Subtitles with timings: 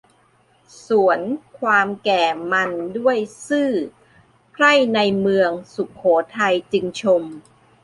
[0.87, 1.19] สวน
[1.59, 3.17] ความแก่มันด้วย
[3.47, 3.71] ซื่อ
[4.51, 6.01] ไพร่ในเมืองสุโข
[6.37, 7.23] ทัยจึงชม